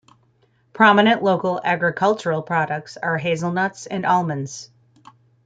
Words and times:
Prominent 0.73 1.21
local 1.21 1.61
agricultural 1.63 2.41
products 2.41 2.97
are 2.97 3.19
hazelnuts 3.19 3.85
and 3.85 4.03
almonds. 4.03 4.71